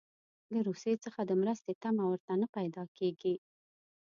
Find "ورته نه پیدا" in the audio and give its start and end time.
2.07-2.83